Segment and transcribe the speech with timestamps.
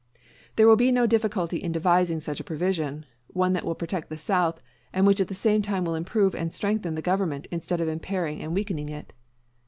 [0.55, 4.17] There will be no difficulty in devising such a provision, one that will protect the
[4.17, 4.59] South,
[4.91, 8.41] and which at the same time will improve and strengthen the government instead of impairing
[8.41, 9.13] and weakening it.